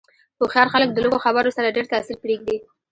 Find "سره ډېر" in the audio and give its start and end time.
1.57-1.85